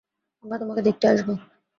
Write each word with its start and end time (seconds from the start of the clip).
আমরা 0.43 0.57
তোমাকে 0.57 0.81
দেখতে 0.81 1.05
আসবো। 1.07 1.33